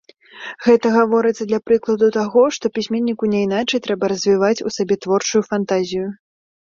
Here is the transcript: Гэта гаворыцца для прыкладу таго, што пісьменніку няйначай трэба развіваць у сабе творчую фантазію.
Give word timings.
Гэта 0.67 0.91
гаворыцца 0.93 1.43
для 1.49 1.57
прыкладу 1.67 2.07
таго, 2.15 2.43
што 2.57 2.65
пісьменніку 2.77 3.29
няйначай 3.33 3.83
трэба 3.89 4.09
развіваць 4.15 4.63
у 4.69 4.73
сабе 4.77 4.95
творчую 5.07 5.43
фантазію. 5.51 6.07